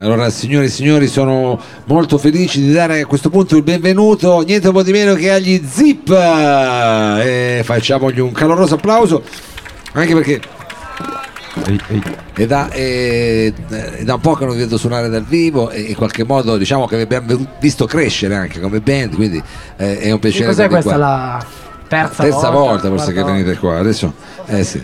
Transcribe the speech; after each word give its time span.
Allora, 0.00 0.30
signore 0.30 0.66
e 0.66 0.68
signori, 0.68 1.08
sono 1.08 1.60
molto 1.86 2.18
felice 2.18 2.60
di 2.60 2.70
dare 2.70 3.00
a 3.00 3.06
questo 3.06 3.30
punto 3.30 3.56
il 3.56 3.64
benvenuto, 3.64 4.42
niente 4.42 4.70
po' 4.70 4.84
di 4.84 4.92
meno 4.92 5.14
che 5.14 5.32
agli 5.32 5.60
Zip. 5.68 6.08
E 6.10 7.62
facciamogli 7.64 8.20
un 8.20 8.30
caloroso 8.30 8.76
applauso, 8.76 9.24
anche 9.94 10.14
perché 10.14 10.40
Ehi, 11.66 11.80
ehi. 11.88 12.02
è 12.32 12.46
da, 12.46 12.68
è- 12.68 13.52
è 13.52 14.04
da 14.04 14.14
un 14.14 14.20
po' 14.20 14.34
che 14.34 14.44
non 14.44 14.56
vedo 14.56 14.76
suonare 14.76 15.08
dal 15.08 15.24
vivo 15.24 15.68
e 15.70 15.80
in 15.80 15.96
qualche 15.96 16.22
modo 16.24 16.56
diciamo 16.56 16.86
che 16.86 17.00
abbiamo 17.00 17.36
visto 17.58 17.84
crescere 17.86 18.36
anche 18.36 18.60
come 18.60 18.78
band, 18.78 19.16
quindi 19.16 19.42
eh, 19.78 19.98
è 19.98 20.12
un 20.12 20.20
piacere. 20.20 20.46
cos'è 20.46 20.64
avervi 20.66 20.84
questa? 20.84 20.96
qua. 20.96 21.08
La 21.08 21.46
terza, 21.88 22.22
terza 22.22 22.50
volta, 22.50 22.86
forse 22.88 23.12
quarta 23.12 23.32
che 23.32 23.32
venite 23.32 23.58
qua 23.58 23.78
adesso 23.78 24.14
eh 24.46 24.62
sì 24.62 24.80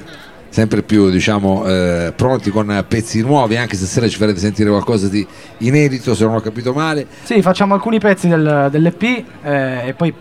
sempre 0.55 0.83
più 0.85 1.11
diciamo 1.11 1.67
eh, 1.67 2.13
pronti 2.15 2.51
con 2.51 2.85
pezzi 2.87 3.23
nuovi 3.23 3.57
anche 3.57 3.75
se 3.75 3.87
stasera 3.87 4.07
ci 4.07 4.17
farete 4.19 4.39
sentire 4.39 4.71
qualcosa 4.71 5.09
di 5.09 5.27
inedito 5.59 6.15
se 6.15 6.25
non 6.25 6.37
ho 6.37 6.41
capito 6.41 6.73
male. 6.73 7.09
Sì, 7.25 7.43
facciamo 7.43 7.75
alcuni 7.75 7.99
pezzi 7.99 8.29
del- 8.29 8.69
dell'EP 8.71 9.03
eh, 9.43 9.89
e 9.89 9.95
poi 9.95 10.15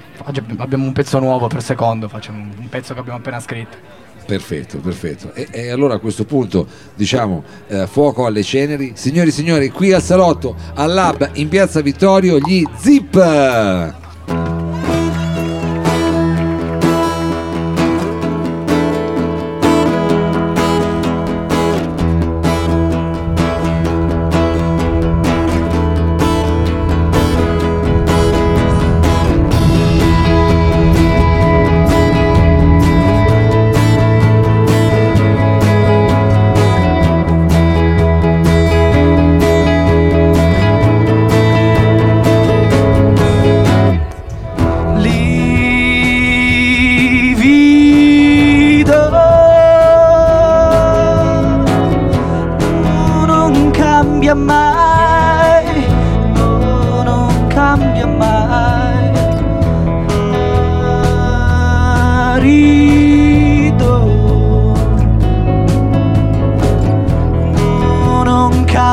abbiamo 0.58 0.86
un 0.86 0.92
pezzo 0.92 1.20
nuovo 1.20 1.46
per 1.46 1.62
secondo, 1.62 2.08
facciamo 2.08 2.40
un 2.40 2.50
un 2.60 2.68
pezzo 2.68 2.96
che 2.96 3.00
abbiamo 3.00 3.20
appena 3.20 3.40
scritto. 3.40 3.78
perfetto 4.26 4.80
perfetto. 4.80 5.34
E, 5.36 5.48
e 5.52 5.70
allora 5.70 5.94
a 5.94 6.00
questo 6.00 6.26
punto 6.26 6.66
diciamo 6.96 7.44
eh, 7.68 7.86
fuoco 7.86 8.26
alle 8.26 8.42
ceneri. 8.42 8.94
Signori 8.96 9.30
e 9.30 9.32
signori 9.32 9.70
qui 9.70 9.94
al 9.94 10.02
salotto 10.02 10.56
al 10.74 10.92
lab 10.94 11.30
in 11.34 11.48
piazza 11.48 11.82
Vittorio 11.82 12.40
gli 12.40 12.64
zip 12.76 14.63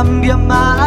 cambia 0.00 0.36
mai 0.36 0.79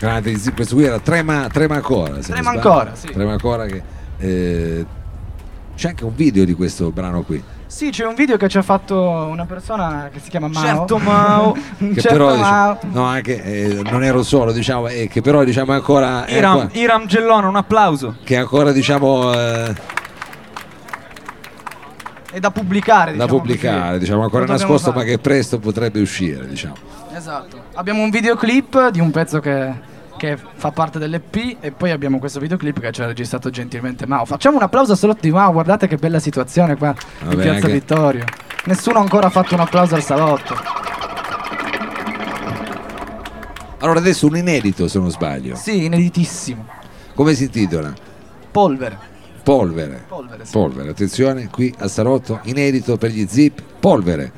Grande, 0.00 0.34
questo 0.54 0.74
qui 0.76 0.84
era 0.84 0.98
Trema, 0.98 1.46
Trema 1.52 1.74
ancora. 1.74 2.14
Trema 2.20 2.50
ancora, 2.50 2.94
sì. 2.94 3.08
Trema 3.08 3.32
ancora 3.32 3.66
che... 3.66 3.82
eh, 4.18 4.86
c'è 5.76 5.88
anche 5.88 6.04
un 6.04 6.14
video 6.14 6.46
di 6.46 6.54
questo 6.54 6.90
brano 6.90 7.20
qui. 7.22 7.42
Sì, 7.66 7.90
c'è 7.90 8.06
un 8.06 8.14
video 8.14 8.38
che 8.38 8.48
ci 8.48 8.56
ha 8.56 8.62
fatto 8.62 8.98
una 8.98 9.44
persona 9.44 10.08
che 10.10 10.18
si 10.18 10.30
chiama 10.30 10.48
Mao. 10.48 10.62
Certo 10.62 10.98
Mao. 10.98 11.52
Che 11.78 12.00
certo 12.00 12.08
però 12.08 12.34
Mao. 12.36 12.78
no, 12.92 13.04
anche 13.04 13.42
eh, 13.42 13.82
non 13.90 14.02
ero 14.02 14.22
solo, 14.22 14.52
diciamo, 14.52 14.88
e 14.88 15.06
che 15.06 15.20
però 15.20 15.44
diciamo 15.44 15.72
ancora, 15.72 16.24
è 16.24 16.36
Iram, 16.38 16.60
ancora- 16.60 16.78
Iram 16.80 17.06
Gellona, 17.06 17.48
un 17.48 17.56
applauso. 17.56 18.16
che 18.24 18.36
ancora 18.38 18.72
diciamo 18.72 19.32
eh, 19.34 19.74
È 22.32 22.38
da 22.40 22.50
pubblicare, 22.50 23.12
da 23.16 23.24
diciamo 23.24 23.38
pubblicare, 23.40 23.86
così. 23.88 23.98
diciamo 23.98 24.22
ancora 24.22 24.46
Lo 24.46 24.52
nascosto, 24.52 24.92
ma 24.92 25.02
che 25.02 25.18
presto 25.18 25.58
potrebbe 25.58 26.00
uscire, 26.00 26.46
diciamo. 26.46 26.74
Esatto. 27.14 27.64
Abbiamo 27.74 28.02
un 28.02 28.10
videoclip 28.10 28.88
di 28.90 29.00
un 29.00 29.10
pezzo 29.10 29.40
che, 29.40 29.72
che 30.20 30.36
fa 30.36 30.70
parte 30.70 30.98
dell'EP 30.98 31.56
e 31.60 31.70
poi 31.72 31.92
abbiamo 31.92 32.18
questo 32.18 32.40
videoclip 32.40 32.78
che 32.78 32.92
ci 32.92 33.00
ha 33.00 33.06
registrato 33.06 33.48
gentilmente 33.48 34.06
Mao. 34.06 34.26
Facciamo 34.26 34.58
un 34.58 34.62
applauso 34.62 34.92
al 34.92 34.98
salotto 34.98 35.20
di 35.22 35.30
Mao, 35.30 35.50
guardate 35.50 35.88
che 35.88 35.96
bella 35.96 36.18
situazione 36.18 36.76
qua 36.76 36.94
Vabbè, 37.20 37.32
in 37.32 37.40
Piazza 37.40 37.54
anche- 37.54 37.72
Vittorio. 37.72 38.24
Nessuno 38.66 38.98
ha 38.98 39.00
ancora 39.00 39.30
fatto 39.30 39.54
un 39.54 39.60
applauso 39.60 39.94
al 39.94 40.02
salotto. 40.02 40.54
Allora 43.78 43.98
adesso 43.98 44.26
un 44.26 44.36
inedito 44.36 44.88
se 44.88 44.98
non 44.98 45.10
sbaglio. 45.10 45.54
Sì, 45.56 45.86
ineditissimo. 45.86 46.66
Come 47.14 47.32
si 47.32 47.44
intitola? 47.44 47.90
Polvere. 48.50 48.98
Polvere. 49.42 50.04
Polvere, 50.06 50.44
sì. 50.44 50.52
Polvere, 50.52 50.90
attenzione, 50.90 51.48
qui 51.48 51.74
a 51.78 51.88
Sarotto, 51.88 52.40
inedito 52.42 52.98
per 52.98 53.10
gli 53.10 53.26
zip, 53.26 53.62
polvere. 53.80 54.30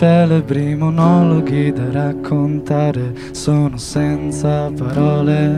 Celebri, 0.00 0.74
monologhi 0.74 1.70
da 1.72 1.90
raccontare, 1.92 3.12
sono 3.32 3.76
senza 3.76 4.72
parole. 4.74 5.48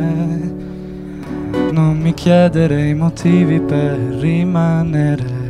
Non 1.71 1.97
mi 2.01 2.13
chiedere 2.13 2.89
i 2.89 2.95
motivi 2.95 3.61
per 3.61 3.97
rimanere. 4.19 5.42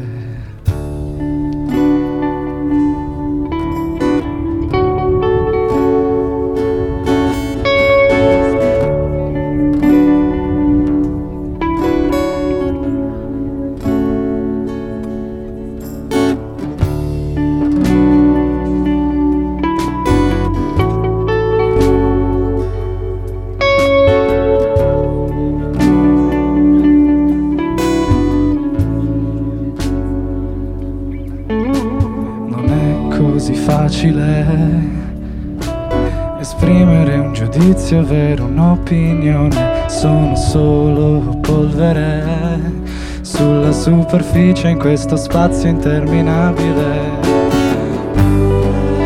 Superficie 44.12 44.68
in 44.68 44.78
questo 44.78 45.16
spazio 45.16 45.70
interminabile. 45.70 47.00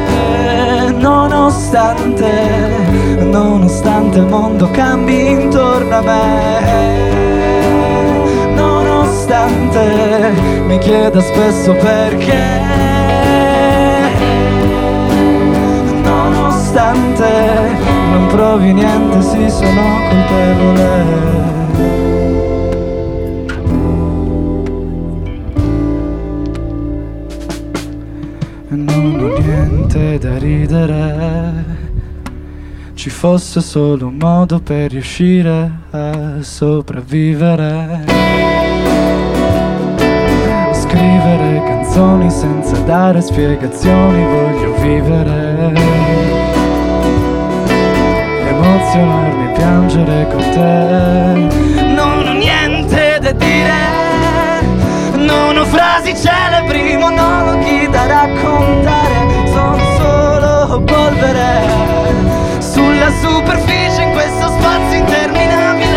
Eh, 0.09 0.91
Nonostante, 0.99 2.29
nonostante 3.21 4.19
il 4.19 4.27
mondo 4.27 4.69
cambi 4.73 5.31
intorno 5.31 5.95
a 5.95 6.01
me, 6.01 6.99
nonostante 8.57 10.33
mi 10.67 10.79
chieda 10.79 11.21
spesso 11.21 11.73
perché. 11.75 12.65
Nonostante 16.03 17.29
non 18.11 18.27
provi 18.27 18.73
niente, 18.73 19.23
sì, 19.23 19.49
sono 19.51 19.83
colpevole. 20.09 21.66
Da 30.19 30.39
ridere. 30.39 31.65
Ci 32.95 33.11
fosse 33.11 33.61
solo 33.61 34.07
un 34.07 34.17
modo 34.17 34.61
per 34.61 34.91
riuscire 34.91 35.71
a 35.91 36.41
sopravvivere. 36.41 38.05
Scrivere 40.73 41.63
canzoni 41.67 42.31
senza 42.31 42.77
dare 42.81 43.21
spiegazioni, 43.21 44.25
voglio 44.25 44.75
vivere. 44.81 45.73
Emozionarmi 48.49 49.53
piangere 49.55 50.27
con 50.31 50.41
te. 50.51 51.85
Non 51.95 52.27
ho 52.27 52.33
niente 52.33 53.19
da 53.21 53.33
dire, 53.33 55.17
non 55.17 55.57
ho 55.57 55.65
frasi 55.65 56.15
celebri, 56.17 56.97
monologhi 56.97 57.89
da 57.91 58.07
raccontare. 58.07 59.16
Polvere 61.19 61.65
sulla 62.59 63.11
superficie 63.23 64.03
in 64.03 64.13
questo 64.13 64.49
spazio 64.49 64.99
interminabile. 64.99 65.95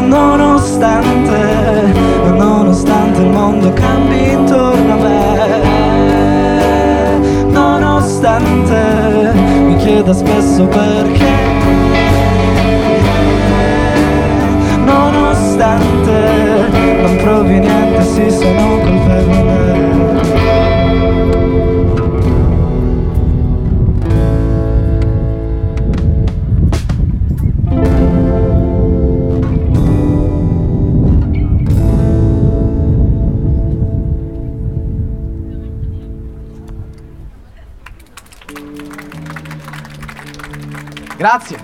Nonostante, 0.00 1.92
nonostante 2.34 3.20
il 3.20 3.28
mondo 3.28 3.72
cambi 3.74 4.30
intorno 4.30 4.92
a 4.92 4.96
me, 4.96 5.60
nonostante 7.50 9.32
mi 9.66 9.76
chieda 9.76 10.14
spesso 10.14 10.64
perché, 10.64 11.30
nonostante 14.82 16.12
non 17.02 17.16
provi 17.16 17.60
sì 18.02 18.30
sono 18.30 18.78
colpevole. 18.78 19.67
Grazie. 41.18 41.58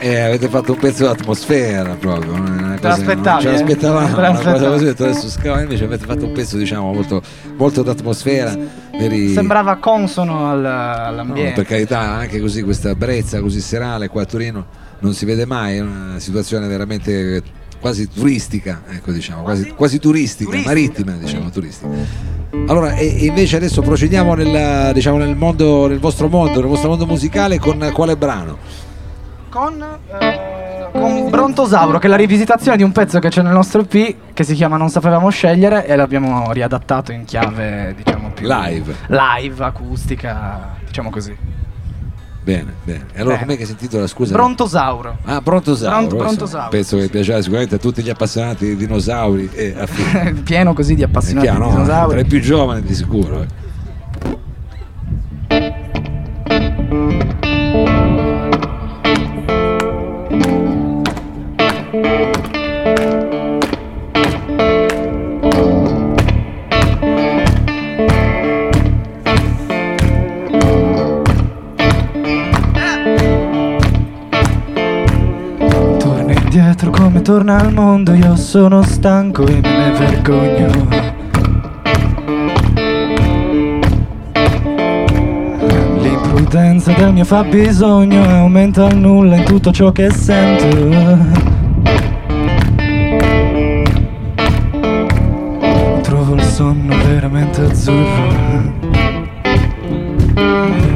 Eh, 0.00 0.18
avete 0.20 0.48
fatto 0.48 0.72
un 0.72 0.78
pezzo 0.78 1.04
d'atmosfera 1.04 1.94
proprio. 1.94 2.36
L'aspettavi, 2.80 3.42
Ce 3.42 3.48
eh? 3.48 3.52
l'aspettavamo, 3.52 4.06
Te 4.14 4.20
una 4.20 4.32
cosa 4.40 4.68
così, 4.68 4.86
adesso 4.98 5.28
scava, 5.28 5.60
invece 5.60 5.84
avete 5.84 6.04
fatto 6.06 6.24
un 6.24 6.32
pezzo 6.32 6.56
diciamo 6.56 6.92
molto, 6.92 7.22
molto 7.56 7.82
d'atmosfera. 7.82 8.56
veri- 8.98 9.32
Sembrava 9.32 9.76
consono 9.76 10.50
al- 10.50 10.60
No, 10.60 10.68
all'ambiente. 11.06 11.52
per 11.52 11.66
carità, 11.66 12.00
anche 12.00 12.40
così 12.40 12.62
questa 12.62 12.94
brezza 12.96 13.40
così 13.40 13.60
serale 13.60 14.08
qua 14.08 14.22
a 14.22 14.24
Torino 14.24 14.66
non 15.00 15.14
si 15.14 15.24
vede 15.24 15.46
mai, 15.46 15.76
è 15.76 15.80
una 15.80 16.18
situazione 16.18 16.66
veramente 16.68 17.42
quasi 17.80 18.08
turistica, 18.08 18.82
ecco 18.88 19.10
diciamo, 19.12 19.42
quasi, 19.42 19.72
quasi 19.74 19.98
turistica, 19.98 20.50
Turistica. 20.50 20.74
marittima 20.74 21.12
diciamo, 21.12 21.50
turistica. 21.50 21.88
Allora, 22.66 22.94
e, 22.94 23.06
e 23.22 23.24
invece 23.26 23.56
adesso 23.56 23.82
procediamo 23.82 24.34
nel, 24.34 24.92
diciamo, 24.94 25.18
nel 25.18 25.34
mondo, 25.36 25.86
nel 25.88 25.98
vostro 26.00 26.28
mondo, 26.28 26.58
nel 26.60 26.68
vostro 26.68 26.88
mondo 26.88 27.06
musicale 27.06 27.58
con 27.60 27.88
quale 27.92 28.16
brano? 28.16 28.58
Con 29.52 29.84
eh, 30.18 30.88
con 30.92 31.28
Brontosauro, 31.28 31.98
che 31.98 32.06
è 32.06 32.08
la 32.10 32.16
rivisitazione 32.16 32.78
di 32.78 32.82
un 32.82 32.90
pezzo 32.90 33.18
che 33.18 33.28
c'è 33.28 33.42
nel 33.42 33.52
nostro 33.52 33.82
EP 33.86 34.14
che 34.32 34.44
si 34.44 34.54
chiama 34.54 34.78
Non 34.78 34.88
sapevamo 34.88 35.28
scegliere 35.28 35.86
e 35.86 35.94
l'abbiamo 35.94 36.50
riadattato 36.52 37.12
in 37.12 37.24
chiave, 37.26 37.94
diciamo 37.94 38.30
più 38.32 38.46
Live. 38.48 38.94
live, 39.08 39.62
acustica, 39.62 40.70
diciamo 40.86 41.10
così. 41.10 41.36
Bene, 42.42 42.72
bene. 42.82 43.06
E 43.12 43.20
allora 43.20 43.38
com'è 43.38 43.58
che 43.58 43.66
si 43.66 43.72
intitola, 43.72 44.06
scusa? 44.06 44.32
Brontosauro. 44.32 45.18
Ah, 45.24 45.42
Brontosauro. 45.42 46.06
Bront- 46.06 46.16
Brontosauro. 46.16 46.68
Penso 46.70 46.96
che 46.96 47.08
piacerà 47.08 47.40
sicuramente 47.42 47.74
a 47.74 47.78
tutti 47.78 48.02
gli 48.02 48.10
appassionati 48.10 48.64
di 48.64 48.76
dinosauri 48.76 49.50
e 49.52 49.74
affini. 49.78 50.40
Pieno 50.42 50.72
così 50.72 50.94
di 50.94 51.02
appassionati 51.02 51.46
chiaro, 51.46 51.64
di 51.64 51.64
no? 51.68 51.74
Tra 51.74 51.82
dinosauri. 51.84 52.20
i 52.20 52.24
più 52.24 52.40
giovani 52.40 52.82
di 52.82 52.94
sicuro. 52.94 53.46
Torna 77.32 77.60
al 77.60 77.72
mondo, 77.72 78.12
io 78.12 78.36
sono 78.36 78.82
stanco 78.82 79.46
e 79.46 79.58
me 79.58 79.60
ne 79.60 79.90
vergogno. 79.92 80.68
L'imprudenza 86.02 86.92
del 86.92 87.14
mio 87.14 87.24
fabbisogno 87.24 88.22
aumenta 88.22 88.84
al 88.84 88.98
nulla 88.98 89.36
in 89.36 89.44
tutto 89.44 89.72
ciò 89.72 89.90
che 89.92 90.10
sento. 90.10 90.66
Trovo 96.02 96.34
il 96.34 96.42
sonno 96.42 96.94
veramente 97.06 97.62
azzurro. 97.62 98.40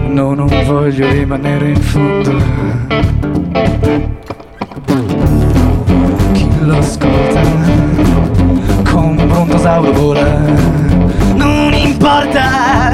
No, 0.09 0.35
non 0.35 0.51
voglio 0.67 1.11
rimanere 1.11 1.71
in 1.71 1.81
fondo. 1.81 2.77
Lo 6.67 6.79
ascolta 6.79 7.41
come 8.91 9.23
un 9.23 9.29
brontosauro 9.29 9.93
vola. 9.93 10.25
Non 11.37 11.73
importa 11.73 12.93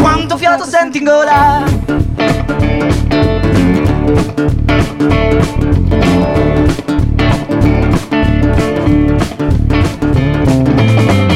quanto 0.00 0.36
fiato 0.36 0.62
senti 0.62 0.98
in 0.98 1.04
gola. 1.04 1.64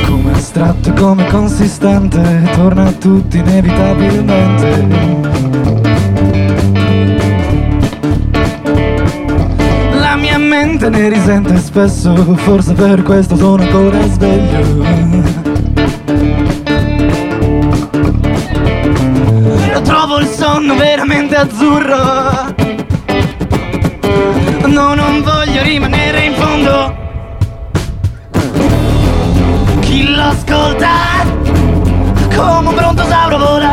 Come 0.06 0.32
astratto 0.32 0.92
come 0.92 1.26
consistente 1.26 2.50
Torna 2.54 2.86
a 2.86 2.92
tutti 2.92 3.38
inevitabilmente 3.38 5.41
mia 10.32 10.38
mente 10.38 10.88
ne 10.88 11.10
risente 11.10 11.58
spesso, 11.58 12.14
forse 12.36 12.72
per 12.72 13.02
questo 13.02 13.36
sono 13.36 13.62
ancora 13.62 14.00
sveglio. 14.08 14.82
Trovo 19.82 20.20
il 20.20 20.26
sonno 20.26 20.74
veramente 20.74 21.36
azzurro. 21.36 22.54
No, 24.68 24.94
non 24.94 25.22
voglio 25.22 25.62
rimanere 25.62 26.24
in 26.24 26.34
fondo. 26.34 26.96
Chi 29.80 30.14
lo 30.14 30.22
ascolta 30.22 30.88
come 32.34 32.68
un 32.68 32.74
brontosauro 32.74 33.36
vola. 33.36 33.72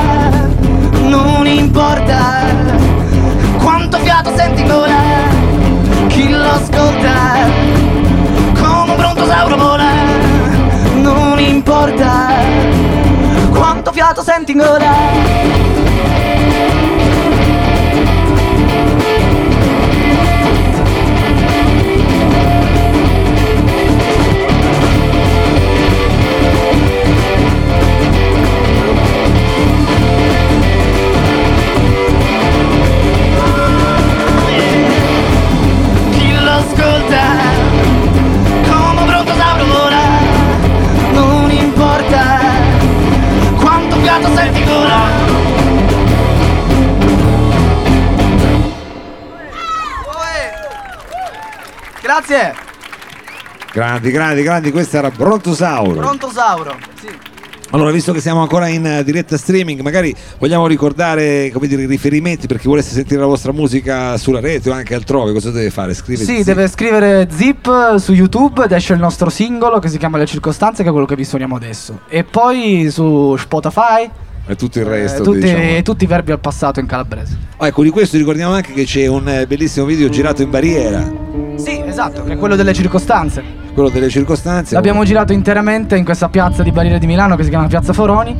Non 1.08 1.48
importa 1.48 2.44
quanto 3.58 3.98
fiato 4.00 4.36
senti 4.36 4.64
gola 4.68 5.29
chi 6.20 6.30
lo 6.30 6.50
ascolta 6.50 7.48
come 8.62 8.92
un 8.92 8.98
brontosauro 8.98 9.56
vola 9.56 9.92
non 10.96 11.40
importa 11.40 12.28
quanto 13.52 13.94
fiato 13.94 14.22
senti 14.22 14.52
in 14.52 14.58
gola 14.58 14.92
Grandi, 53.80 54.12
grandi, 54.12 54.42
grandi, 54.44 54.72
questo 54.72 54.98
era 54.98 55.10
Brontosauro. 55.10 55.94
Brontosauro. 55.94 56.76
Sì. 57.00 57.08
Allora, 57.70 57.92
visto 57.92 58.12
che 58.12 58.20
siamo 58.20 58.42
ancora 58.42 58.68
in 58.68 58.86
eh, 58.86 59.06
diretta 59.06 59.38
streaming, 59.38 59.80
magari 59.80 60.14
vogliamo 60.38 60.68
ricordare 60.68 61.50
come 61.54 61.66
dire, 61.66 61.84
i 61.84 61.86
riferimenti 61.86 62.46
per 62.46 62.60
chi 62.60 62.68
volesse 62.68 62.92
sentire 62.92 63.22
la 63.22 63.26
vostra 63.26 63.54
musica 63.54 64.18
sulla 64.18 64.42
rete 64.42 64.70
o 64.70 64.74
anche 64.74 64.96
altrove, 64.96 65.32
cosa 65.32 65.52
deve 65.52 65.70
fare? 65.70 65.94
Scrive 65.94 66.26
Sì, 66.26 66.44
deve 66.44 66.68
scrivere 66.68 67.30
Zip 67.32 67.96
su 67.96 68.12
YouTube 68.12 68.66
ed 68.66 68.74
esce 68.74 68.92
il 68.92 69.00
nostro 69.00 69.30
singolo 69.30 69.80
che 69.80 69.88
si 69.88 69.98
chiama 69.98 70.18
Le 70.18 70.26
Circostanze, 70.26 70.84
che 70.84 70.90
è 70.90 70.92
quello 70.92 71.08
che 71.08 71.16
vi 71.16 71.24
suoniamo 71.24 71.56
adesso. 71.56 72.02
E 72.10 72.26
poi 72.26 72.90
su 72.92 73.38
Spotify 73.38 74.10
e 74.50 74.56
tutto 74.56 74.80
il 74.80 74.88
eh, 74.88 74.90
resto. 74.90 75.22
tutti, 75.22 75.42
diciamo. 75.42 75.82
tutti 75.84 76.04
i 76.06 76.08
verbi 76.08 76.32
al 76.32 76.40
passato 76.40 76.80
in 76.80 76.88
calabrese. 76.88 77.38
Ah, 77.58 77.68
ecco, 77.68 77.84
di 77.84 77.92
questo 77.92 78.18
ricordiamo 78.18 78.54
anche 78.54 78.74
che 78.74 78.84
c'è 78.84 79.06
un 79.06 79.30
eh, 79.30 79.46
bellissimo 79.46 79.86
video 79.86 80.10
girato 80.10 80.42
in 80.42 80.50
barriera, 80.50 81.04
Sì, 81.56 81.80
esatto, 81.86 82.24
che 82.24 82.34
è 82.34 82.38
quello 82.38 82.56
delle 82.56 82.74
circostanze. 82.74 83.44
quello 83.76 83.90
delle 83.90 84.10
circostanze. 84.10 84.74
L'abbiamo 84.74 85.04
girato 85.04 85.34
interamente 85.34 85.96
in 85.96 86.04
questa 86.04 86.30
piazza 86.30 86.64
di 86.64 86.72
Barriere 86.72 86.98
di 86.98 87.06
Milano 87.06 87.36
che 87.36 87.44
si 87.44 87.50
chiama 87.50 87.68
Piazza 87.68 87.94
Foroni. 87.94 88.36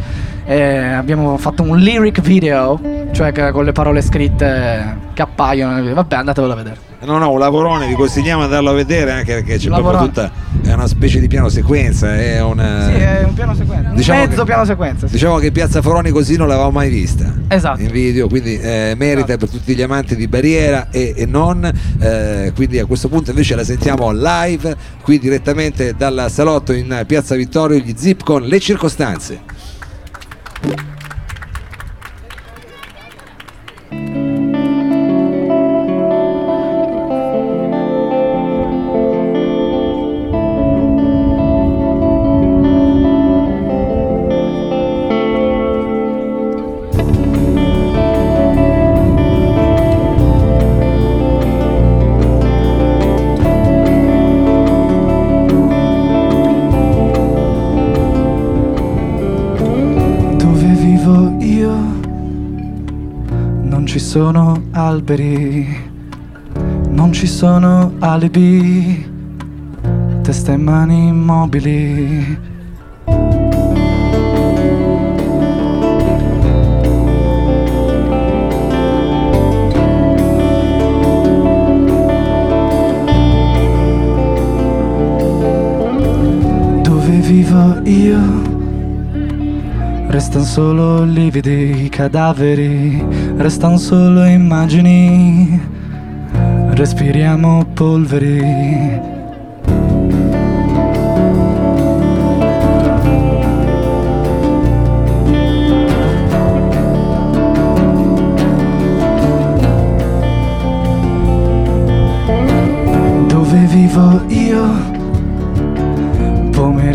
Abbiamo 0.48 1.38
fatto 1.38 1.62
un 1.62 1.78
lyric 1.78 2.22
video, 2.22 2.82
cioè 3.12 3.32
con 3.52 3.64
le 3.64 3.72
parole 3.72 4.02
scritte 4.02 4.98
che 5.14 5.22
appaiono. 5.22 5.94
Vabbè, 5.94 6.16
andatevelo 6.16 6.54
a 6.54 6.56
vedere. 6.56 6.89
No, 7.02 7.18
no, 7.18 7.32
un 7.32 7.40
lavorone, 7.40 7.88
vi 7.88 7.94
consigliamo 7.94 8.40
di 8.40 8.46
andarlo 8.48 8.72
a 8.72 8.74
vedere 8.74 9.12
anche 9.12 9.34
perché 9.36 9.58
c'è 9.58 9.70
proprio 9.70 10.00
tutta. 10.00 10.30
È 10.62 10.74
una 10.74 10.86
specie 10.86 11.20
di 11.22 11.28
piano 11.30 11.48
sequenza, 11.48 12.14
è 12.14 12.42
una. 12.42 12.88
Sì, 12.88 12.92
è 12.92 13.24
un 13.24 13.34
piano 13.34 13.56
sequenza. 13.56 13.90
Diciamo 13.92 14.22
un 14.22 14.28
mezzo 14.28 14.42
che- 14.42 14.48
piano 14.48 14.66
sequenza. 14.66 15.08
sì. 15.08 15.14
Diciamo 15.14 15.38
che 15.38 15.52
Piazza 15.52 15.82
Foroni 15.82 16.10
così 16.12 16.36
non 16.36 16.48
l'avevamo 16.50 16.72
mai 16.72 16.90
vista 16.90 17.34
Esatto. 17.48 17.80
in 17.82 17.90
video, 17.90 18.28
quindi 18.28 18.60
eh, 18.60 18.94
merita 18.98 19.38
per 19.38 19.50
tutti 19.50 19.74
gli 19.76 19.82
amanti 19.82 20.18
di 20.18 20.28
Barriera 20.28 20.90
e, 20.92 21.14
e 21.16 21.26
non. 21.26 21.64
eh, 22.00 22.52
quindi 22.54 22.80
a 22.80 22.86
questo 22.86 23.08
punto 23.08 23.30
invece 23.30 23.56
la 23.56 23.64
sentiamo 23.64 24.12
live 24.12 24.76
qui 25.02 25.20
direttamente 25.20 25.94
dal 25.98 26.26
salotto 26.30 26.74
in 26.74 27.04
Piazza 27.08 27.34
Vittorio, 27.36 27.78
gli 27.80 27.94
zip 27.98 28.24
con 28.24 28.44
le 28.44 28.60
circostanze. 28.60 29.40
liberi, 65.10 65.92
non 66.90 67.12
ci 67.12 67.26
sono 67.26 67.94
alibi, 68.00 69.04
teste 70.22 70.52
e 70.54 70.58
mani 70.58 71.08
immobili. 71.08 72.38
Dove 86.84 87.16
vivo 87.22 87.82
io? 87.84 88.59
Restano 90.10 90.44
solo 90.44 91.04
lividi 91.04 91.88
cadaveri, 91.90 93.06
restano 93.38 93.78
solo 93.78 94.26
immagini, 94.26 95.62
respiriamo 96.72 97.66
polveri. 97.76 99.18
Dove 113.28 113.60
vivo 113.68 114.24
io? 114.28 114.99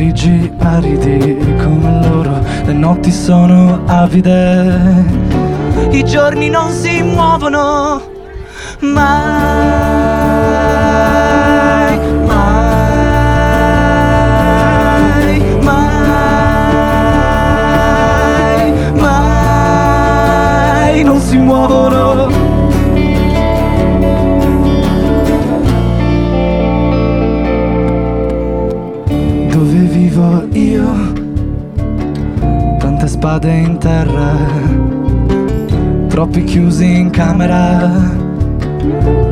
Pomeriggi 0.04 0.52
aridi 0.58 1.56
come 1.62 2.06
loro, 2.06 2.38
le 2.66 2.74
notti 2.74 3.10
sono 3.10 3.84
avide, 3.86 5.02
i 5.92 6.04
giorni 6.04 6.50
non 6.50 6.70
si 6.70 7.00
muovono 7.00 8.02
mai, 8.80 8.98
mai, 12.26 12.98
mai, 15.62 15.92
mai, 19.00 21.02
non 21.02 21.18
si 21.18 21.38
muovono. 21.38 22.43
Chiusi 36.54 36.98
in 37.00 37.10
camera, 37.10 37.90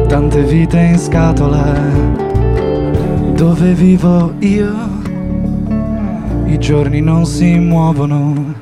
tante 0.09 0.43
vite 0.43 0.81
in 0.81 0.99
scatola. 0.99 1.73
Dove 3.37 3.75
vivo 3.75 4.35
io, 4.41 4.75
i 6.47 6.59
giorni 6.59 7.01
non 7.01 7.25
si 7.25 7.61
muovono. 7.61 8.62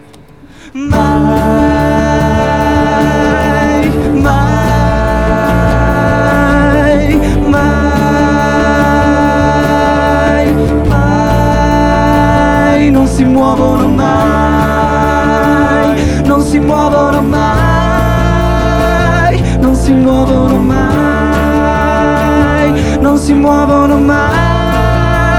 Muovono 23.41 23.99
mai, 23.99 25.37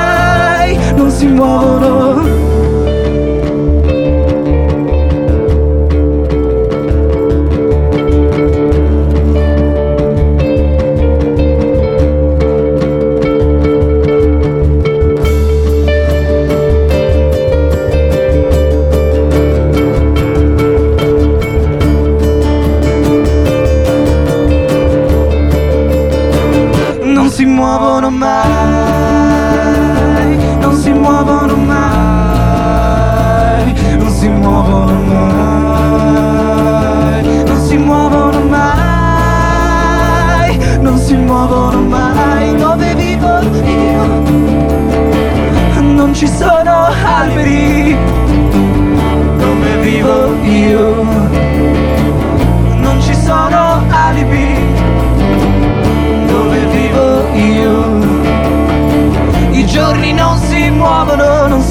non 0.96 1.12
si 1.12 1.28
muovono. 1.28 2.21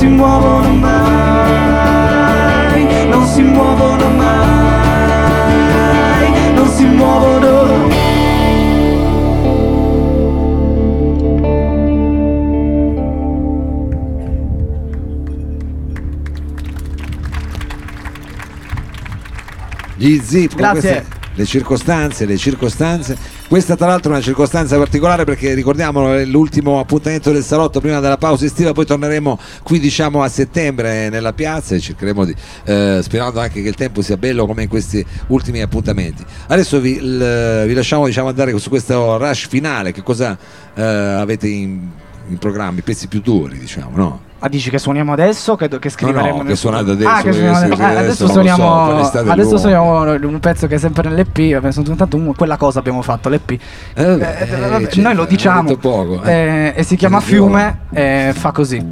Si 0.00 0.06
muovono 0.06 0.72
mai, 0.76 1.96
non 3.10 3.26
si 3.26 3.42
muovono 3.42 4.08
mai, 4.08 4.72
non 6.54 6.66
si 6.70 6.84
muovono. 6.86 7.88
Gli 19.96 20.18
zip, 20.22 20.54
Grazie. 20.54 20.80
queste- 20.80 21.04
le 21.34 21.44
circostanze, 21.44 22.24
le 22.24 22.36
circostanze. 22.38 23.16
Questa 23.50 23.74
tra 23.74 23.88
l'altro 23.88 24.12
è 24.12 24.14
una 24.14 24.22
circostanza 24.22 24.78
particolare 24.78 25.24
perché 25.24 25.54
ricordiamo 25.54 26.22
l'ultimo 26.22 26.78
appuntamento 26.78 27.32
del 27.32 27.42
salotto 27.42 27.80
prima 27.80 27.98
della 27.98 28.16
pausa 28.16 28.44
estiva, 28.44 28.70
poi 28.70 28.86
torneremo 28.86 29.40
qui 29.64 29.80
diciamo 29.80 30.22
a 30.22 30.28
settembre 30.28 31.08
nella 31.08 31.32
piazza 31.32 31.74
e 31.74 31.80
cercheremo 31.80 32.24
di, 32.24 32.32
eh, 32.66 33.00
sperando 33.02 33.40
anche 33.40 33.60
che 33.60 33.68
il 33.68 33.74
tempo 33.74 34.02
sia 34.02 34.16
bello 34.16 34.46
come 34.46 34.62
in 34.62 34.68
questi 34.68 35.04
ultimi 35.26 35.60
appuntamenti. 35.62 36.24
Adesso 36.46 36.78
vi, 36.78 36.92
il- 36.92 37.64
vi 37.66 37.74
lasciamo 37.74 38.06
diciamo, 38.06 38.28
andare 38.28 38.56
su 38.56 38.68
questo 38.68 39.16
rush 39.16 39.48
finale, 39.48 39.90
che 39.90 40.04
cosa 40.04 40.38
eh, 40.72 40.80
avete 40.80 41.48
in, 41.48 41.88
in 42.28 42.38
programma, 42.38 42.78
i 42.78 42.82
pezzi 42.82 43.08
più 43.08 43.20
duri 43.20 43.58
diciamo, 43.58 43.96
no? 43.96 44.29
Ah, 44.42 44.48
dici 44.48 44.70
che 44.70 44.78
suoniamo 44.78 45.12
adesso? 45.12 45.54
Che, 45.54 45.68
che 45.78 45.90
scriveremo 45.90 46.36
no, 46.36 46.42
nel 46.42 46.46
che 46.46 46.56
suonate 46.56 46.92
adesso, 46.92 47.08
Ah, 47.10 47.20
che 47.20 47.30
che 47.30 47.32
suoniamo 47.32 47.56
adesso. 47.58 47.82
Eh, 47.82 47.84
adesso, 47.84 48.24
adesso 48.24 48.24
non 48.24 48.26
lo 48.96 49.04
so, 49.04 49.10
suoniamo, 49.10 49.32
adesso 49.32 49.56
suoniamo 49.58 50.00
un 50.28 50.40
pezzo 50.40 50.66
che 50.66 50.74
è 50.76 50.78
sempre 50.78 51.08
nell'EP. 51.10 51.68
Soltanto 51.70 52.16
un- 52.16 52.34
quella 52.34 52.56
cosa 52.56 52.78
abbiamo 52.78 53.02
fatto, 53.02 53.28
l'EP. 53.28 53.50
Eh, 53.50 53.58
vabbè, 54.04 54.36
Eh, 54.40 54.52
eh, 54.54 54.68
vabbè, 54.68 54.86
cioè, 54.88 55.02
noi 55.02 55.14
lo 55.14 55.22
ha 55.22 55.26
diciamo. 55.26 55.76
poco, 55.76 56.22
eh. 56.22 56.32
Eh, 56.32 56.72
e 56.76 56.82
si 56.84 56.96
chiama 56.96 57.18
Che. 57.18 57.24
Fiume 57.26 57.78
e 57.92 58.32
fa 58.34 58.50
così. 58.50 58.82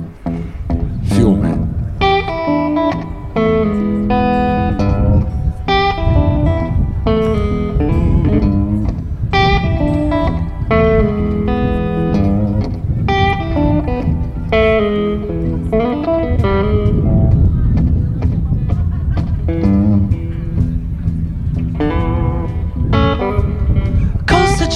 Fiume. 1.05 1.58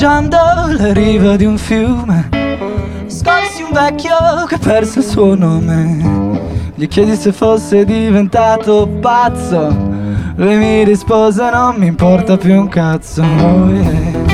Costeggiando 0.02 0.66
le 0.66 0.92
rive 0.94 1.36
di 1.36 1.44
un 1.44 1.56
fiume 1.56 2.28
Scorsi 3.06 3.62
un 3.62 3.70
vecchio 3.70 4.46
che 4.48 4.58
perse 4.58 4.98
il 4.98 5.04
suo 5.04 5.36
nome 5.36 6.40
Gli 6.74 6.88
chiesi 6.88 7.14
se 7.14 7.30
fosse 7.30 7.84
diventato 7.84 8.88
pazzo 9.00 9.68
Lui 10.34 10.56
mi 10.56 10.82
rispose 10.82 11.48
non 11.52 11.76
mi 11.76 11.86
importa 11.86 12.36
più 12.36 12.52
un 12.52 12.66
cazzo 12.66 13.22
oh 13.22 13.70
yeah. 13.70 14.31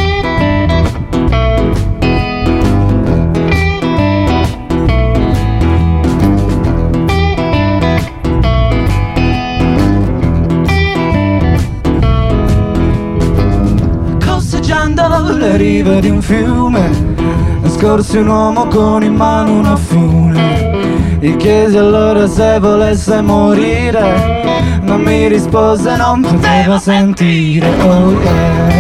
Rive 15.59 16.01
di 16.01 16.09
un 16.09 16.23
fiume 16.23 16.89
Scorsi 17.67 18.19
un 18.19 18.29
uomo 18.29 18.67
con 18.69 19.03
in 19.03 19.15
mano 19.15 19.59
una 19.59 19.77
fune. 19.77 21.19
Gli 21.21 21.37
chiesi 21.37 21.77
allora 21.77 22.27
se 22.29 22.59
volesse 22.61 23.21
morire 23.21 24.81
Non 24.83 25.01
mi 25.01 25.27
rispose, 25.27 25.97
non 25.97 26.23
poteva 26.23 26.79
sentire 26.79 27.69
Oh 27.83 28.13
yeah 28.23 28.78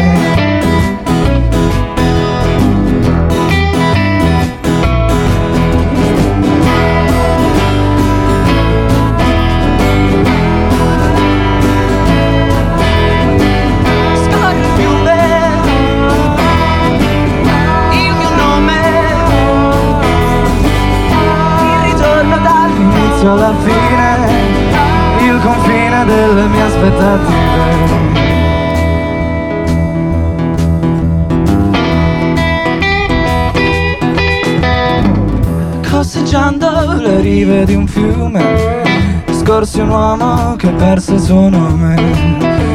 Scorsi 39.79 39.81
un 39.81 39.89
uomo 39.91 40.57
che 40.57 40.71
perse 40.71 41.15
il 41.15 41.21
suo 41.21 41.49
nome. 41.49 41.95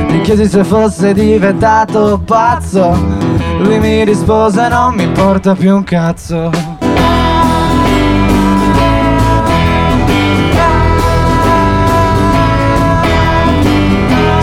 Gli 0.07 0.21
chiesi 0.21 0.47
se 0.47 0.63
fosse 0.63 1.13
diventato 1.13 2.21
pazzo. 2.23 2.97
Lui 3.59 3.77
mi 3.79 4.05
rispose 4.05 4.69
non 4.69 4.95
mi 4.95 5.03
importa 5.03 5.53
più 5.53 5.75
un 5.75 5.83
cazzo. 5.83 6.49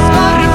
Scorre 0.06 0.42
il 0.42 0.54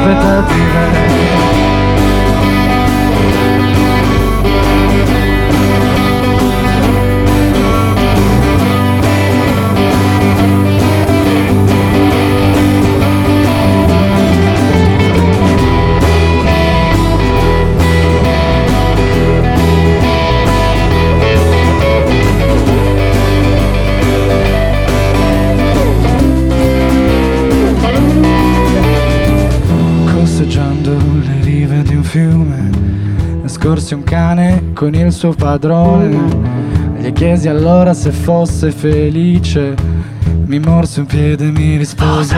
aspettative 0.00 1.49
Scorsi 33.90 33.94
un 33.94 34.02
cane 34.04 34.72
con 34.72 34.94
il 34.94 35.12
suo 35.12 35.32
padrone. 35.32 36.16
Gli 36.98 37.12
chiesi 37.12 37.48
allora 37.48 37.92
se 37.92 38.12
fosse 38.12 38.70
felice. 38.70 39.74
Mi 40.44 40.60
morse 40.60 41.00
un 41.00 41.06
piede 41.06 41.48
e 41.48 41.50
mi 41.50 41.76
rispose 41.76 42.36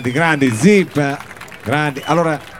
Grandi, 0.00 0.12
grandi, 0.12 0.50
zip. 0.50 1.18
Grandi. 1.62 2.02
Allora. 2.06 2.59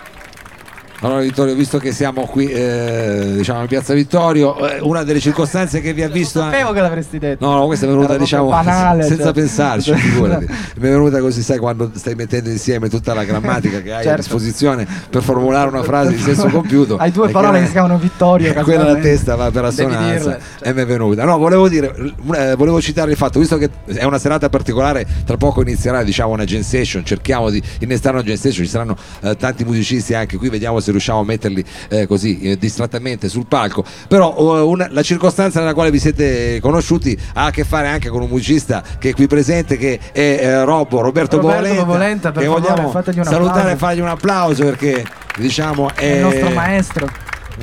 Allora 1.03 1.21
Vittorio, 1.23 1.55
visto 1.55 1.79
che 1.79 1.93
siamo 1.93 2.27
qui 2.27 2.47
eh, 2.47 3.33
diciamo 3.37 3.63
in 3.63 3.69
Piazza 3.69 3.95
Vittorio, 3.95 4.69
eh, 4.69 4.81
una 4.81 5.03
delle 5.03 5.19
circostanze 5.19 5.81
che 5.81 5.95
vi 5.95 6.03
ha 6.03 6.09
visto 6.11 6.41
anche- 6.43 6.57
Sapevo 6.59 6.75
che 6.75 6.81
l'avresti 6.83 7.19
detto. 7.19 7.47
No, 7.47 7.55
no, 7.57 7.65
questa 7.67 7.87
è 7.87 7.89
venuta 7.89 8.19
diciamo 8.19 8.51
banale, 8.51 9.05
senza 9.05 9.25
cioè. 9.25 9.33
pensarci, 9.33 9.95
figurati. 9.97 10.45
Mi 10.47 10.89
è 10.89 10.91
venuta 10.91 11.21
così, 11.21 11.41
sai, 11.43 11.57
quando 11.57 11.91
stai 11.95 12.15
mettendo 12.17 12.51
insieme 12.51 12.91
tutta 12.91 13.15
la 13.15 13.25
grammatica 13.25 13.81
che 13.81 13.93
hai 13.95 14.01
a 14.01 14.03
Certo. 14.03 14.21
disposizione 14.21 14.87
per 15.09 15.23
formulare 15.23 15.69
una 15.71 15.83
frase 15.83 16.11
di 16.11 16.19
senso 16.21 16.49
compiuto. 16.49 16.97
Hai 16.99 17.11
due 17.11 17.31
parole 17.31 17.55
che- 17.55 17.61
che 17.61 17.67
si 17.67 17.73
chiamano 17.73 17.97
Vittorio. 17.99 18.53
quella 18.63 18.63
casualmente. 18.63 19.09
testa 19.09 19.35
va 19.37 19.51
per 19.51 19.65
assonanza 19.65 20.39
cioè. 20.59 20.69
e 20.69 20.75
mi 20.75 20.83
è 20.83 20.87
venuta 20.87 21.25
no 21.25 21.39
volevo 21.39 21.69
dire 21.69 21.95
eh, 22.35 22.55
volevo 22.57 22.81
citare 22.81 23.11
il 23.11 23.17
fatto 23.17 23.39
visto 23.39 23.57
che 23.57 23.71
è 23.87 24.05
una 24.05 24.19
serata 24.19 24.49
particolare 24.51 25.07
tra 25.25 25.37
poco 25.39 25.63
inizierà 25.63 26.03
diciamo 26.03 26.33
una 26.33 26.45
jam 26.45 26.61
session 26.63 27.05
cerchiamo 27.05 27.49
di 27.51 27.63
innestare 27.81 28.17
una 28.17 28.25
jam 28.25 28.37
session 28.37 28.65
ci 28.65 28.71
saranno 28.71 28.97
eh, 29.23 29.37
tanti 29.37 29.65
musicisti 29.65 30.15
anche 30.15 30.37
qui 30.37 30.49
vediamo 30.51 30.79
se 30.81 30.90
riusciamo 30.91 31.21
a 31.21 31.25
metterli 31.25 31.65
eh, 31.89 32.07
così 32.07 32.41
eh, 32.41 32.59
distrattamente 32.59 33.29
sul 33.29 33.47
palco. 33.47 33.85
Però 34.09 34.35
eh, 34.59 34.61
una- 34.61 34.89
la 34.91 35.03
circostanza 35.03 35.61
nella 35.61 35.75
quale 35.75 35.91
vi 35.91 35.99
siete 35.99 36.59
conosciuti 36.61 37.19
ha 37.35 37.47
a 37.47 37.51
che 37.51 37.65
fare 37.65 37.89
anche 37.89 38.09
con 38.09 38.23
un 38.23 38.29
musicista 38.29 38.83
che 38.99 39.11
è 39.11 39.13
qui 39.15 39.27
presente 39.27 39.77
che 39.77 39.99
è 40.13 40.19
eh, 40.21 40.65
Robbo 40.65 41.01
Roberto, 41.01 41.37
Roberto 41.37 41.75
Bovolenta, 41.85 42.33
per 42.33 42.43
che 42.43 42.49
favore, 42.49 42.73
vogliamo 42.75 43.25
salutare 43.25 43.73
e 43.73 43.77
fargli 43.77 44.01
un 44.01 44.09
applauso 44.09 44.65
perché 44.65 45.05
diciamo 45.37 45.91
È 45.95 46.05
il 46.05 46.21
nostro 46.21 46.51
maestro. 46.51 47.09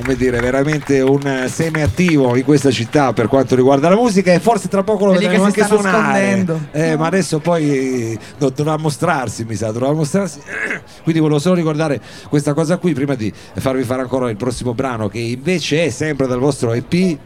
Come 0.00 0.14
dire, 0.16 0.40
veramente 0.40 1.00
un 1.00 1.26
eh, 1.26 1.48
seme 1.48 1.82
attivo 1.82 2.36
in 2.36 2.44
questa 2.44 2.70
città 2.70 3.12
per 3.12 3.28
quanto 3.28 3.54
riguarda 3.56 3.88
la 3.88 3.96
musica 3.96 4.32
e 4.32 4.38
forse 4.40 4.68
tra 4.68 4.82
poco 4.82 5.06
lo 5.06 5.12
vedremo 5.12 5.50
che 5.50 5.60
anche 5.60 5.64
suonare. 5.64 6.46
Eh, 6.72 6.96
ma 6.96 7.06
adesso 7.06 7.38
poi 7.40 8.12
eh, 8.12 8.18
no, 8.38 8.50
dovrà 8.50 8.76
mostrarsi, 8.76 9.44
mi 9.44 9.54
sa, 9.54 9.70
dovrà 9.72 9.92
mostrarsi. 9.92 10.40
Quindi 11.02 11.20
volevo 11.20 11.38
solo 11.38 11.56
ricordare 11.56 12.00
questa 12.28 12.54
cosa 12.54 12.76
qui 12.78 12.92
prima 12.94 13.14
di 13.14 13.32
farvi 13.54 13.82
fare 13.82 14.02
ancora 14.02 14.30
il 14.30 14.36
prossimo 14.36 14.74
brano 14.74 15.08
che 15.08 15.18
invece 15.18 15.86
è 15.86 15.90
sempre 15.90 16.26
dal 16.26 16.38
vostro 16.38 16.72
EP. 16.72 17.18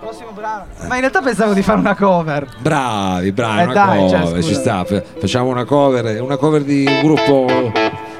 Prossimo 0.00 0.30
brano. 0.34 0.66
Ma 0.86 0.94
in 0.94 1.00
realtà 1.00 1.20
pensavo 1.22 1.54
di 1.54 1.62
fare 1.62 1.78
una 1.78 1.94
cover. 1.94 2.46
Bravi, 2.58 3.32
bravi, 3.32 3.70
Eh, 3.70 3.72
dai, 3.74 4.08
cioè, 4.10 4.20
cover, 4.20 4.42
scusa. 4.42 4.48
ci 4.48 4.54
sta. 4.54 4.84
Facciamo 4.84 5.48
una 5.48 5.64
cover, 5.64 6.20
una 6.20 6.36
cover 6.36 6.62
di 6.62 6.84
un 6.86 7.00
gruppo 7.02 7.72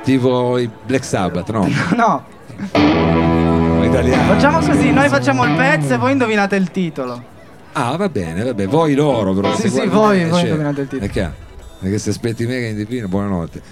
tipo 0.03 0.59
i 0.59 0.71
Black 0.87 1.05
Sabbath, 1.05 1.51
no? 1.51 1.69
No, 1.95 2.25
Italiano. 3.95 4.33
facciamo 4.35 4.59
così, 4.59 4.91
noi 4.91 5.09
facciamo 5.09 5.45
il 5.45 5.55
pezzo 5.55 5.95
e 5.95 5.97
voi 5.97 6.13
indovinate 6.13 6.57
il 6.57 6.71
titolo. 6.71 7.23
Ah, 7.73 7.97
va 7.97 8.09
bene, 8.09 8.43
va 8.43 8.55
bene. 8.55 8.69
Voi 8.69 8.95
loro, 8.95 9.33
però. 9.33 9.55
Sì, 9.57 9.69
sì, 9.69 9.87
voi- 9.87 10.19
me, 10.19 10.29
voi 10.29 10.41
cioè, 10.41 10.49
indovinate 10.49 10.81
il 10.81 10.89
titolo. 10.89 11.09
È 11.09 11.13
chiaro. 11.13 11.35
Perché 11.79 11.99
se 11.99 12.11
aspetti 12.11 12.47
me 12.47 12.59
che 12.59 12.67
indivino, 12.67 13.09
buonanotte. 13.09 13.63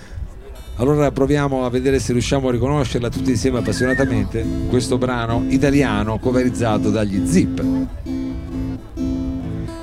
Allora 0.77 1.11
proviamo 1.11 1.65
a 1.65 1.71
vedere 1.71 1.99
se 1.99 2.13
riusciamo 2.13 2.49
a 2.49 2.53
riconoscerla 2.53 3.09
tutti 3.09 3.31
insieme 3.31 3.59
appassionatamente. 3.59 4.45
Questo 4.69 4.97
brano 4.97 5.45
italiano 5.49 6.19
coverizzato 6.19 6.91
dagli 6.91 7.27
Zip. 7.27 7.65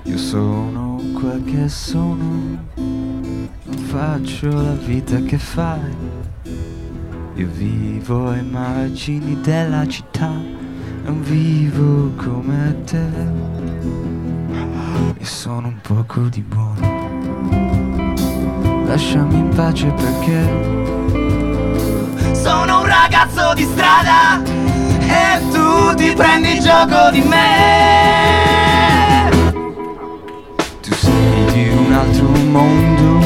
Io 0.04 0.18
sono 0.18 1.02
quel 1.14 1.44
che 1.46 1.70
sono, 1.70 2.58
non 2.76 3.78
faccio 3.88 4.48
la 4.48 4.74
vita 4.74 5.22
che 5.22 5.38
fai. 5.38 6.09
Io 7.40 7.48
vivo 7.54 8.32
ai 8.32 8.44
margini 8.44 9.40
della 9.40 9.88
città, 9.88 10.28
non 10.28 11.22
vivo 11.22 12.12
come 12.22 12.84
te. 12.84 13.08
E 15.18 15.24
sono 15.24 15.68
un 15.68 15.80
poco 15.80 16.20
di 16.24 16.42
buono. 16.42 16.98
Lasciami 18.86 19.36
in 19.36 19.48
pace 19.56 19.88
perché 19.88 20.42
sono 22.34 22.82
un 22.82 22.86
ragazzo 22.86 23.54
di 23.54 23.64
strada 23.64 24.44
e 24.44 25.40
tu 25.54 25.96
ti 25.96 26.14
prendi 26.14 26.60
gioco 26.60 27.10
di 27.10 27.22
me. 27.22 28.50
Tu 30.82 30.94
sei 30.94 31.46
di 31.54 31.70
un 31.70 31.94
altro 31.94 32.28
mondo, 32.50 33.20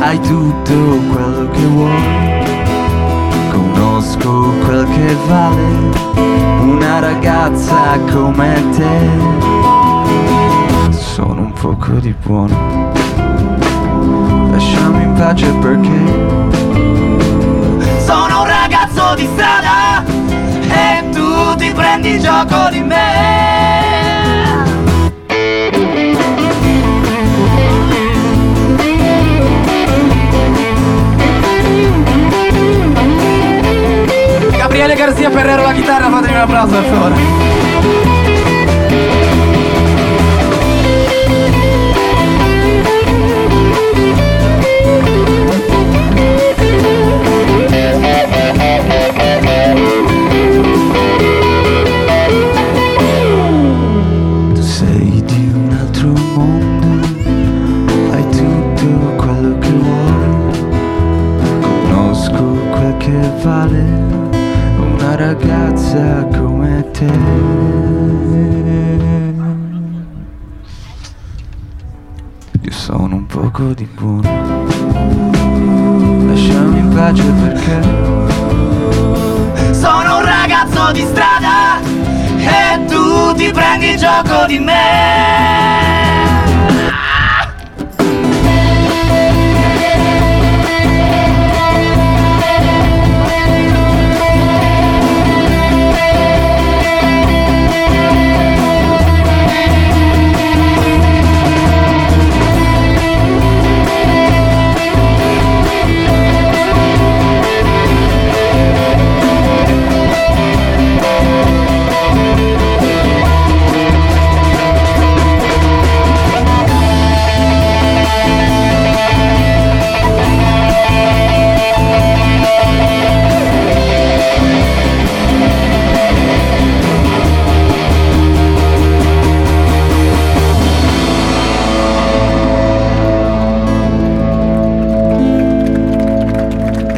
hai 0.00 0.18
tutto 0.20 0.98
quello 1.12 1.50
che 1.50 1.66
vuoi. 1.66 2.41
Conosco 4.02 4.52
quel 4.64 4.84
che 4.88 5.16
vale 5.28 5.62
una 6.62 6.98
ragazza 6.98 7.96
come 8.10 8.60
te. 8.76 8.98
Sono 10.92 11.42
un 11.42 11.52
poco 11.52 11.92
di 12.00 12.12
buono. 12.12 12.90
Lasciami 14.50 15.04
in 15.04 15.12
pace 15.12 15.52
perché 15.52 16.04
sono 18.04 18.40
un 18.40 18.46
ragazzo 18.46 19.14
di 19.14 19.28
strada 19.34 20.02
e 20.04 21.08
tu 21.12 21.54
ti 21.54 21.70
prendi 21.70 22.18
gioco 22.18 22.70
di 22.70 22.80
me. 22.80 23.91
Garzia 35.12 35.30
Ferrero 35.30 35.62
la 35.64 35.72
chitarra, 35.74 36.08
fatemi 36.08 36.34
un 36.36 36.40
applauso 36.40 36.74
per 36.74 36.84
favore. 36.84 38.11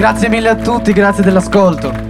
Grazie 0.04 0.28
mille 0.28 0.50
a 0.50 0.54
tutti, 0.54 0.92
grazie 0.92 1.24
dell'ascolto. 1.24 2.03